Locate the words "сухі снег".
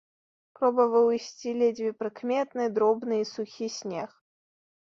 3.35-4.09